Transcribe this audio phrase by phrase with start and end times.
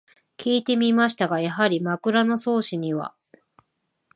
[0.35, 3.13] きいてみましたが、やはり「枕草子」には